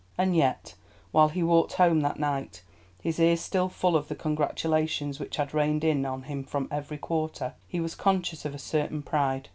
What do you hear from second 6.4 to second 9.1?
from every quarter, he was conscious of a certain